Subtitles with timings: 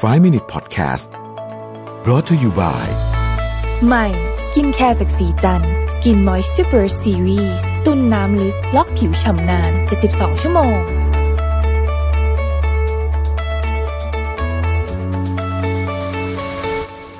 [0.00, 1.10] 5 Minute Podcast
[2.02, 2.86] brought to you by
[3.86, 4.06] ใหม่
[4.44, 5.62] สกินแคร์จากศรีจัน
[5.94, 9.72] ทร์ Skin Moisture Burst ซีรีส์ตุนน้ำลึก ล็อกผิวฉ่ำนาน
[10.08, 10.76] 72 ชั่วโมง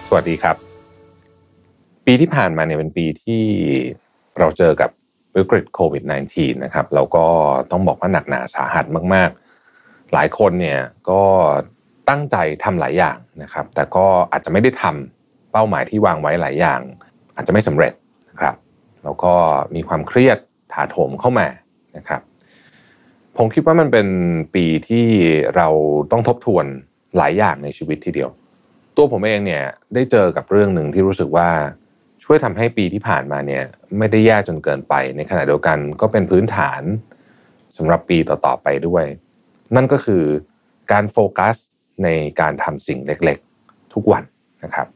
[0.09, 0.57] สวัสดีครับ
[2.07, 3.43] ปีที่ผ่านมาเนี่ยเป็นปีที่
[4.39, 4.91] เราเจอกับ
[5.37, 6.03] วิกฤตโควิด
[6.35, 7.27] -19 นะครับแล้วก็
[7.71, 10.81] ต้องบอกว่าหนักหนาสาหัสมาก ๆ หลายคนเนี่ย
[11.11, 11.23] ก็
[12.09, 16.81] ตั้งใจทำหลายอย่างนะครับ แต่ก็อาจจะไม่ได้ทำเป้าหมายที่วางไว้หลายอย่าง
[17.37, 17.93] อาจจะไม่สำเร็จ
[18.31, 18.55] นะครับ
[19.05, 19.33] แล้วก็
[19.75, 20.39] มีความเครียด
[20.73, 21.47] ถาโถมเข้ามา
[21.97, 22.21] นะครับ
[23.37, 24.09] ผมคิดว่ามันเป็น
[24.55, 25.07] ปีที่
[25.57, 25.69] เรา
[26.13, 26.67] ต้องทบทวน
[27.17, 28.31] หลายอย่างในชีวิตทีเดียว
[28.97, 31.49] ตัวผมเองเนี่ยได้เจอกับเรื่องหนึ่งที่รู้สึกว่า
[32.25, 33.65] ช่วยทำให้ปีที่ผ่านมาเนี่ย
[33.99, 36.83] ไม่ได้แย่จนเกินไป ในขณะเดียวกันก็เป็นพื้นฐาน
[37.77, 39.05] สำหรับปีต่อๆไปด้วย
[39.77, 40.25] นั่นก็คือ
[40.93, 41.57] การโฟกัส
[42.05, 42.09] ใน
[42.41, 44.23] การทำสิ่งเล็กๆ ทุกวัน
[44.65, 44.87] นะครับ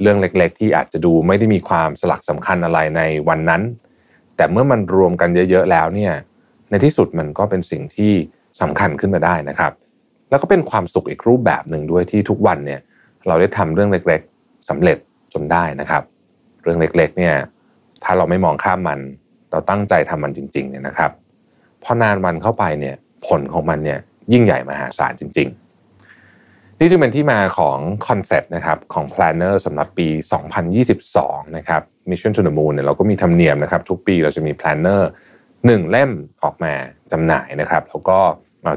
[0.00, 3.62] เรื่องเล็กๆ ที่อาจจะดูไม่ได้มีความสลักสำคัญอะไรในวันนั้น
[4.36, 6.12] แต่เมื่อมันรวมกันเยอะๆแล้วเนี่ย
[6.70, 8.12] ในที่สุดมันก็เป็นสิ่งที่
[8.60, 9.72] สำคัญขึ้นมาได้นะครับ
[10.30, 12.80] แล้วก็เป็นความสุขอีกรูปแบบหนึ่งด้วยที่ทุกวันเนี่ย
[13.26, 14.98] เราได้ทำเรื่องเล็กๆสำเร็จ
[15.32, 16.02] จนได้นะครับ
[16.62, 17.34] เรื่องเล็กๆเนี่ย
[18.04, 19.00] ถ้าเราไม่มองข้ามมัน
[19.50, 21.10] เราตั้งใจทำมันจริงๆเนี่ยนะครับ
[21.82, 22.94] พอนานวันเข้าไปเนี่ย
[23.26, 23.98] ผลของมันเนี่ย
[24.32, 25.61] ยิ่งใหญ่มหาศาลจริง ๆ
[26.82, 30.08] นี่จึงเป็นที่มาของคอนเซปต์นะครับของ planner สำหรับปี
[30.82, 35.02] 2022 นะครับ Mission to the Moon เนี่ยเราก็มีธรรมเนียมนะครับ ทุกปีเราจะมี planner
[35.66, 36.10] หนึ่งเล่ม
[36.42, 36.72] ออกมา
[37.12, 38.18] จำหน่ายนะครับแล้วก็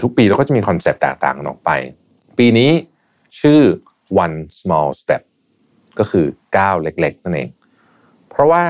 [0.04, 1.72] ทุกปีเราก็จะมีคอนเซปต์แตกต่างออกไป
[2.38, 2.72] ปีนี้
[3.40, 3.62] ชื่อ
[4.24, 5.22] one small step
[6.00, 6.26] ก็คือ
[6.58, 7.50] ก้าวเล็กๆนั่นเอง
[8.30, 8.64] เพราะว่า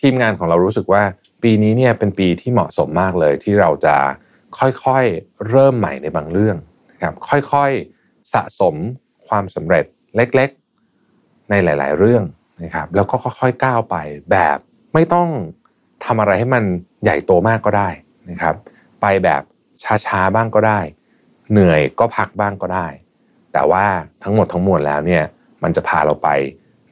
[0.00, 1.02] ทีมงานของเรารู้สึกว่า
[1.42, 3.96] ปีนี้เนี่ยเป็นปีที่เหมาะสมมากเลยที่เราจะ
[4.58, 6.56] ค่อยๆเริ่มใหม่ในบางเรื่อง
[6.90, 7.99] นะครับค่อยๆ
[8.34, 8.74] สะสม
[9.28, 9.84] ความสำเร็จ
[10.16, 12.24] เล็กๆ ในหลาย ๆ เรื่อง
[12.62, 13.96] นะครับ แล้วก็ค่อยๆก้าวไป
[14.30, 14.58] แบบ
[14.94, 15.28] ไม่ต้อง
[16.04, 16.64] ทำอะไรให้มัน
[17.02, 17.88] ใหญ่โตมากก็ได้
[18.30, 18.54] นะครับ
[19.00, 19.42] ไปแบบ
[20.06, 20.80] ช้าๆบ้างก็ได้
[21.50, 22.86] เหนื่อยก็พักบ้างก็ได้
[23.52, 23.84] แต่ว่า
[24.22, 25.24] ทั้งหมดทั้งมวลแล้วเนี่ย
[25.62, 26.28] มันจะพาเราไป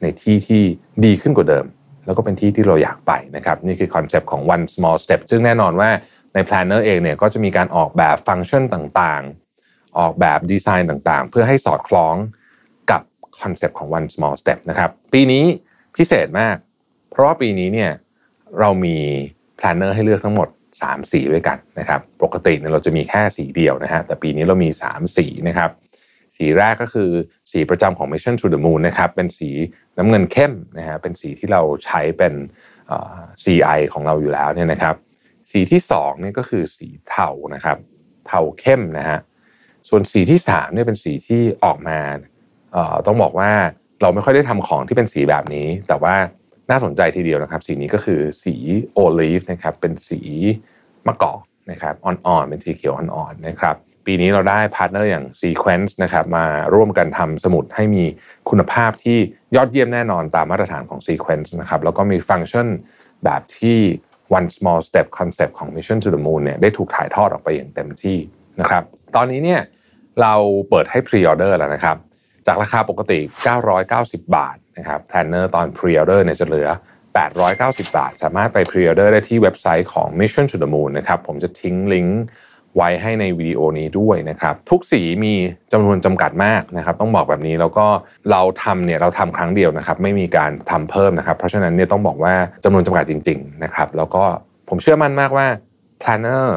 [0.01, 0.63] ในที่ที่
[1.05, 1.65] ดีขึ้นกว่าเดิม
[2.05, 5.89] แล้วก็เป็นที่ที่เราอยากไปนะครับ นี่คือคอนเซปต์ของ one small step ซึ่งแน่นอนว่า
[6.33, 9.48] ใน planner เองเนี่ยก็จะมีการออกแบบฟังก์ชันต่างๆ
[9.97, 12.15] ออกแบบดีไซน์ต่างๆ เพื่อให้สอดคล้อง
[12.91, 13.01] กับ
[13.41, 15.43] คอนเซปต์ของ one small step นะครับปีนี้
[15.97, 16.57] พิเศษมาก
[17.09, 17.91] เพราะว่าปีนี้เนี่ย
[18.59, 18.97] เรามี
[19.59, 20.47] planner ให้เลือกทั้งหมด
[20.79, 25.69] 3 สีด้วยกันนะครับปกติเนี่ยเราจะมีแค่สีเดียวนะฮะแต่ปีนี้เรามี 3 สีนะครับ
[26.37, 27.09] สีแรกก็คือ
[27.51, 29.49] สีประจำของ Mission to the Moon นะครับเป็นสี
[29.97, 32.33] น้ำเงินเข้มนะฮะเป็นสีที่เราใช้เป็น
[33.43, 34.95] CI ของเราอยู่แล้วเนี่ยนะครับ
[35.51, 37.77] สีที่2นี่ก็คือสีเทานะครับ
[38.27, 39.19] เทาเข้มนะฮะ
[39.89, 41.99] ส่วนสีที่3เนี่ยเป็นสีที่ออกมา
[43.07, 43.51] ต้องบอกว่า
[44.01, 46.15] เราไม่ค่อยได้ทำของที่เป็นสีแบบนี้ แต่ว่า
[46.71, 48.55] น่าสนใจทีเดียวนะครับ สีนี้ก็คือสี
[48.93, 50.21] โอลีฟนะครับเป็นสี
[51.07, 51.41] มะกอก
[51.71, 53.75] นะครับอ่อนๆเป็นสีเขียวอ่อนๆนะครับ
[54.05, 58.03] ปีนี้เราได้พาร์ทเนอร์อย่าง Sequence นะครับมาร่วมกันทำสมุดให้มี
[58.49, 59.17] คุณภาพที่
[59.55, 62.67] ยอดเยี่ยมแน่นอนตามมาตรฐานของ Sequence นะครับแล้วก็มีฟังก์ชัน
[63.23, 63.79] แบบที่
[64.37, 68.17] one small step concept ของ Mission to the Moon เนี่ยได้ถูกถ่ายทอดออกไปอย่างเต็มที่
[68.59, 68.83] นะครับ
[69.15, 69.61] ตอนนี้เนี่ย
[70.21, 70.33] เรา
[70.69, 71.97] เปิดให้พรีออเดอร์แล้วนะครับ
[72.47, 73.19] จากราคาปกติ
[73.77, 76.69] 990 บาทนะครับ planner ตอนพรีออเดอร์เนี่ยจะเหลือ
[77.33, 82.23] 890 บาท สามารถไปพรีออเดอร์ได้ที่เว็บไซต์ของ Mission to the Moon นะครับ ผมจะทิ้งลิงก์
[82.75, 85.33] ไว้ให้ในวิดีโอนี้ด้วยนะครับ ทุกสีมี
[85.73, 87.85] จำนวนจำกัดมากนะครับ ต้องบอกแบบนี้แล้วก็
[88.31, 92.33] เราทำเนี่ยเราทำครั้งเดียวนะครับ ไม่มีการทำเพิ่มนะครับ เพราะฉะนั้นเนี่ยต้องบอกว่า
[92.63, 94.23] จำนวนจำกัดจริง ๆ นะครับ แล้วก็
[94.69, 95.47] ผมเชื่อมั่นมากว่า
[96.01, 96.47] Planner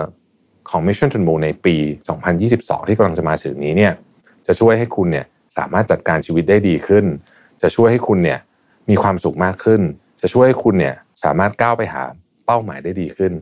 [0.70, 1.76] ของ Mission to the Moon ในปี
[2.32, 3.92] 2022 ที่กำลังจะมาถึงนี้เนี่ย
[4.46, 7.04] จะช่วยให้คุณเนี่ยสามารถจัดการชีวิตได้ดีขึ้น
[7.62, 8.38] จะช่วยให้คุณเนี่ย
[8.90, 9.80] มีความสุขมากขึ้น
[10.20, 12.02] จะช่วยให้คุณเนี่ยสามารถก้าวไปหา
[12.46, 13.32] เป้าหมายได้ดีขึ้น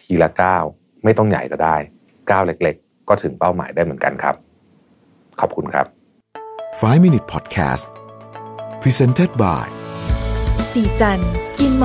[0.00, 0.64] ทีละก้าว
[1.04, 1.76] ไม่ต้องใหญ่ก็ได้
[2.30, 4.34] ก้าวเล็กๆ ก็ถึงเป้าหมายได้เหมือนกันครับ
[5.40, 5.86] ขอบคุณครับ
[6.80, 7.86] 5 Minute Podcast
[8.82, 9.66] Presented by
[10.72, 11.84] สีจันสกินม